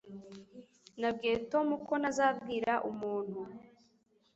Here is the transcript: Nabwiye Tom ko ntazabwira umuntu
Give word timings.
Nabwiye 0.99 1.35
Tom 1.51 1.67
ko 1.87 1.93
ntazabwira 2.01 2.73
umuntu 2.89 3.39